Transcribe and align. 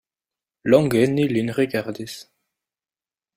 Longe 0.71 1.03
ni 1.15 1.25
lin 1.33 1.51
rigardis. 1.57 2.17